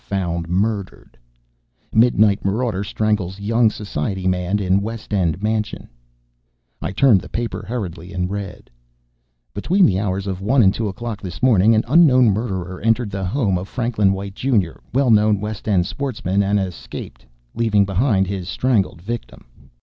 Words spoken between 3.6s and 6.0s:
Society Man in West End Mansion